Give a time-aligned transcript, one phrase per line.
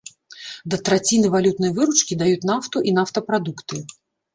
[0.73, 3.89] Да траціны валютнай выручкі даюць нафту і нафтапрадукты.